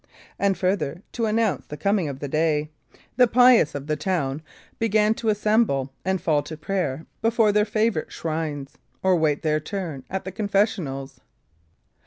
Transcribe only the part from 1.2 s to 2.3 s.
announce the coming of the